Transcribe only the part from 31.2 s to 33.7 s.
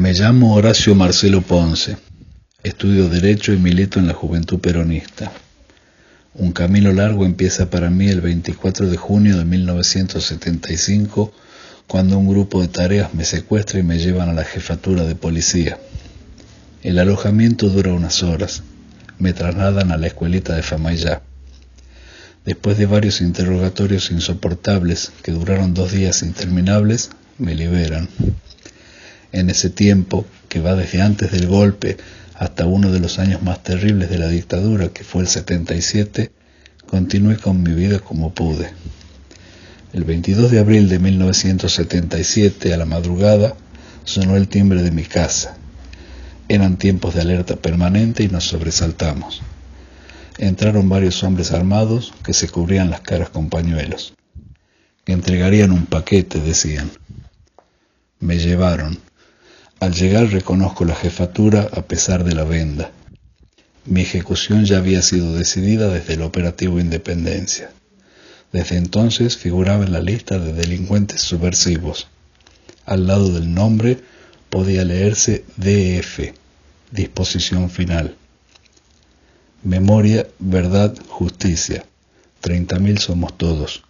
del golpe hasta uno de los años más